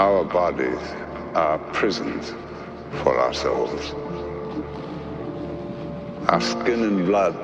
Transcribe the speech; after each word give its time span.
Our 0.00 0.24
bodies 0.24 0.80
are 1.34 1.58
prisons 1.74 2.32
for 3.02 3.18
our 3.18 3.34
souls. 3.34 3.92
Our 6.26 6.40
skin 6.40 6.84
and 6.84 7.04
blood, 7.04 7.34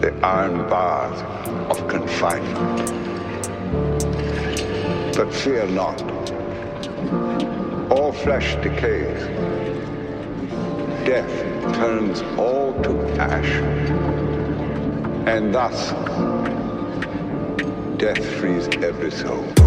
the 0.00 0.14
iron 0.24 0.68
bars 0.68 1.20
of 1.68 1.88
confinement. 1.88 2.92
But 5.16 5.34
fear 5.34 5.66
not. 5.66 6.00
All 7.90 8.12
flesh 8.12 8.54
decays. 8.62 9.24
Death 11.04 11.74
turns 11.74 12.22
all 12.38 12.72
to 12.84 13.20
ash. 13.20 13.50
And 15.26 15.52
thus, 15.52 15.90
death 17.98 18.24
frees 18.36 18.68
every 18.76 19.10
soul. 19.10 19.63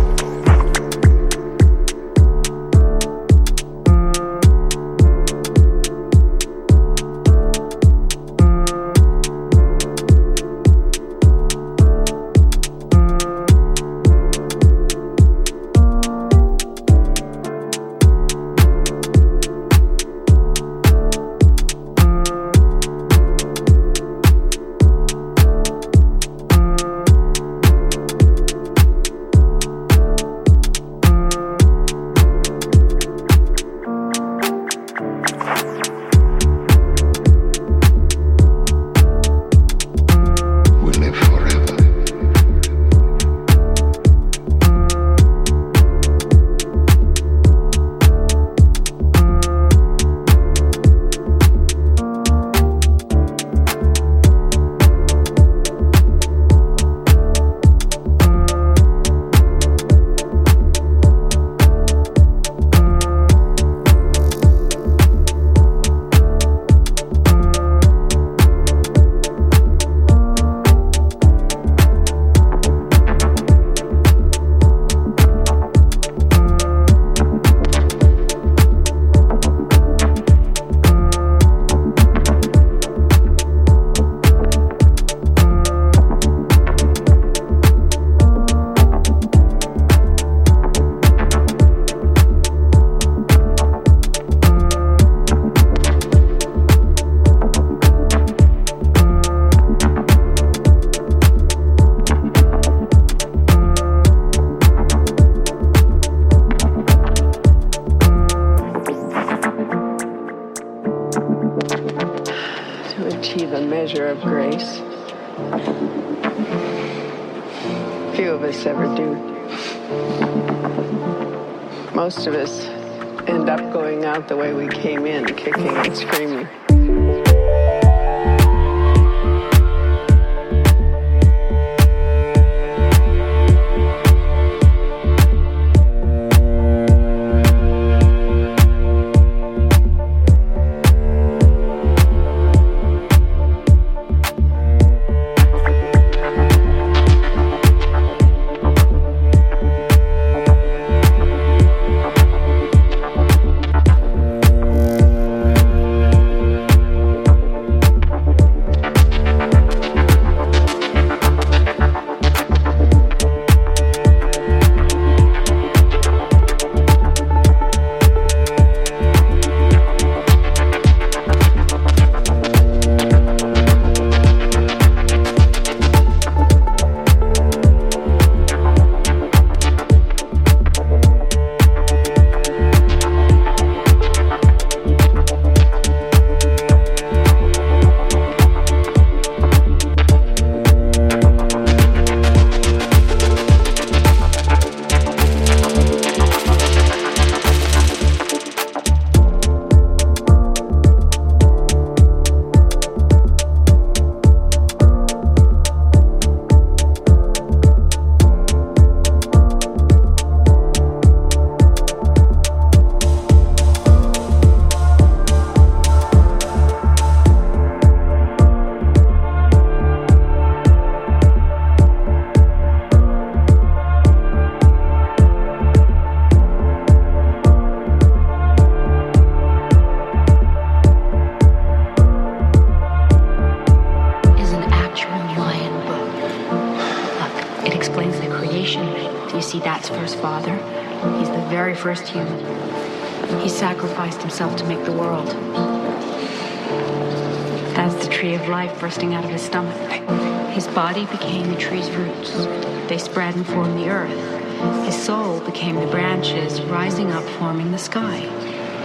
Soul 255.07 255.39
became 255.39 255.75
the 255.75 255.88
branches 255.88 256.62
rising 256.63 257.09
up, 257.13 257.24
forming 257.39 257.71
the 257.71 257.77
sky. 257.77 258.27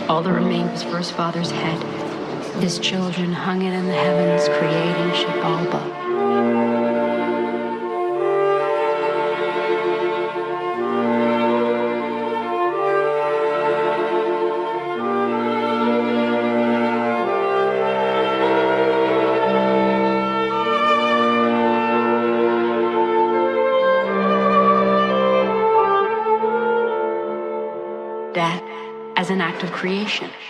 All 0.09 0.23
that 0.23 0.33
remained 0.33 0.71
was 0.71 0.85
First 0.85 1.15
Father's 1.15 1.51
head. 1.51 1.83
His 2.63 2.79
children 2.79 3.33
hung 3.33 3.63
it 3.63 3.73
in 3.73 3.87
the 3.87 3.93
heavens, 3.93 4.47
creating 4.57 5.11
Xibalba. 5.21 5.92
Of 29.63 29.71
creation. 29.73 30.42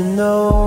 to 0.00 0.06
know 0.06 0.59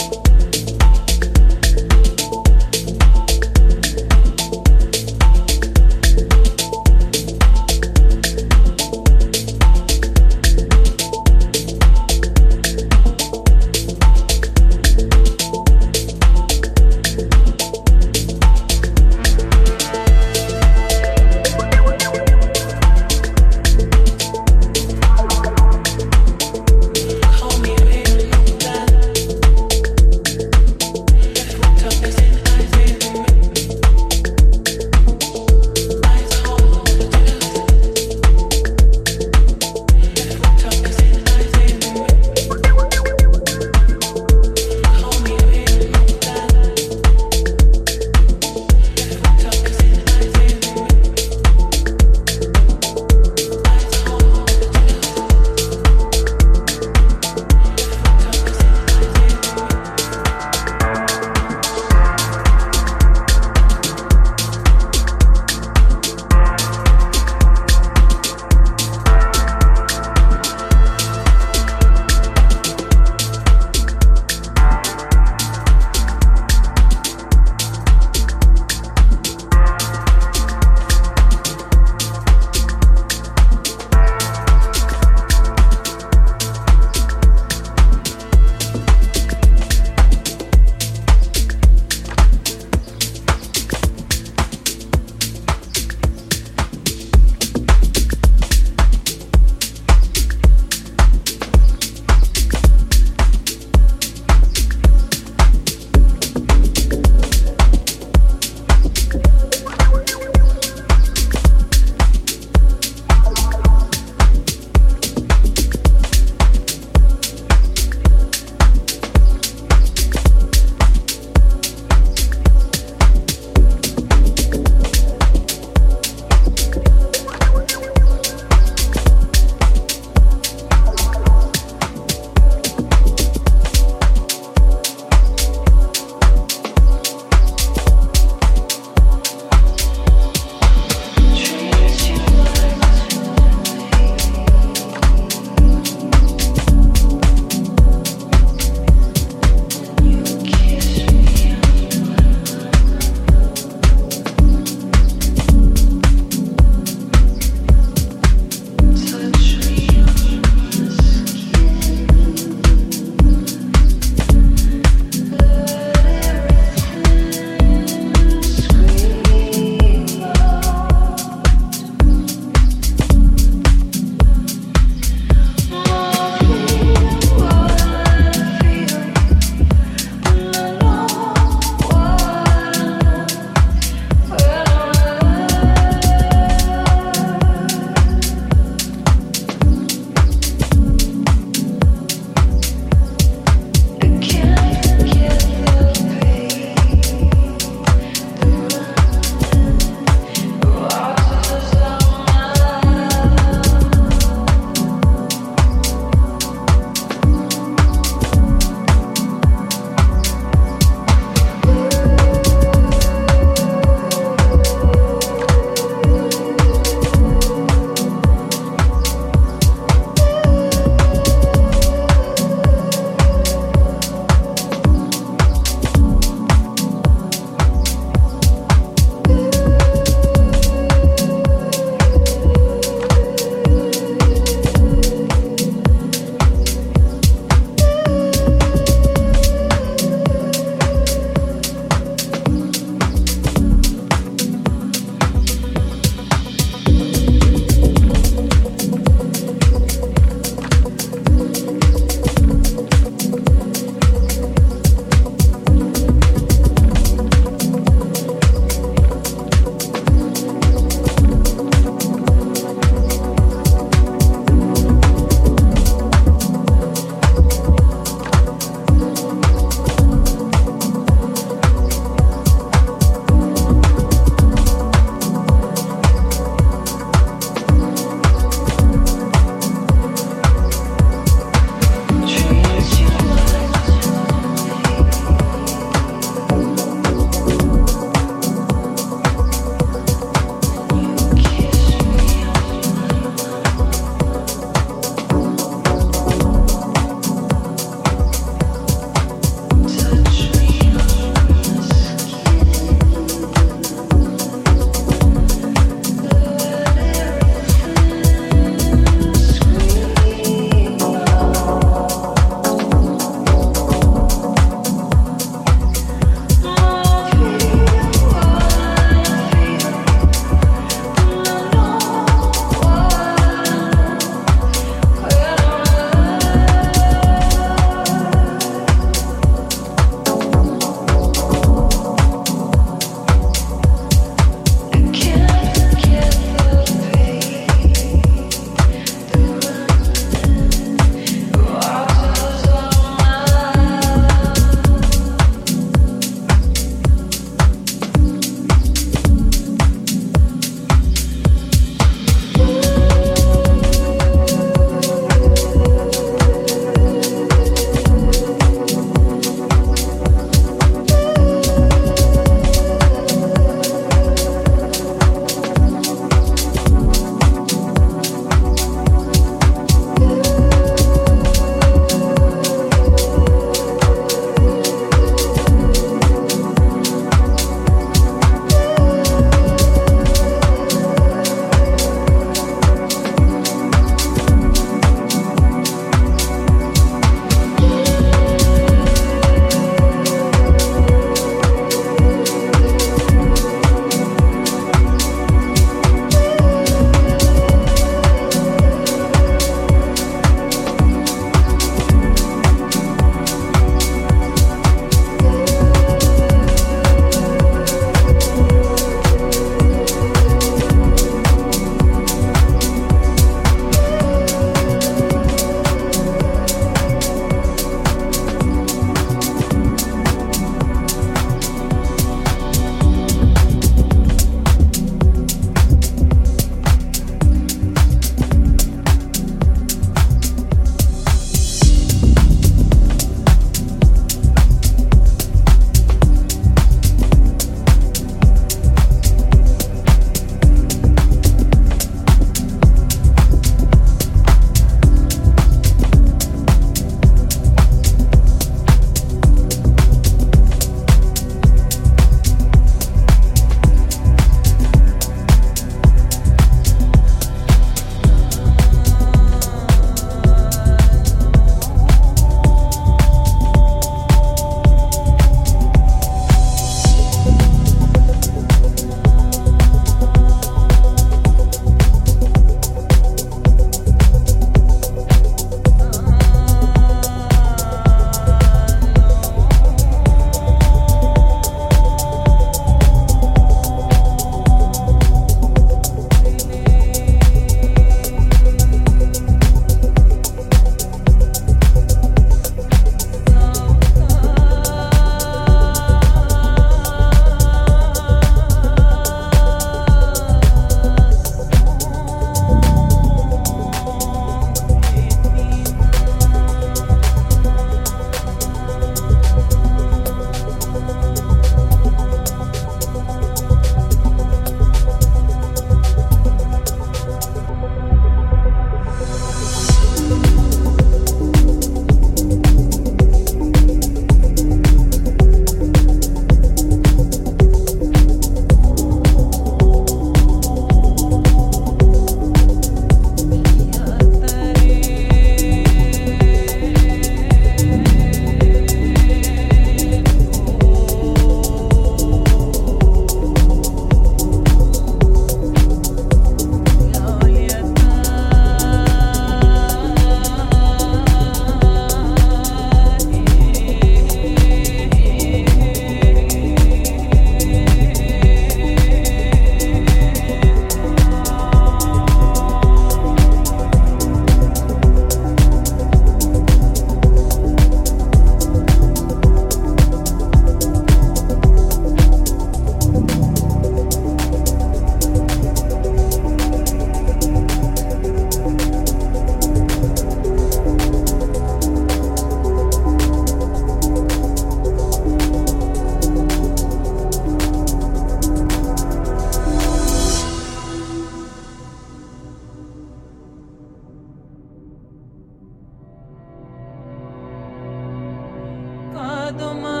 domani 599.53 600.00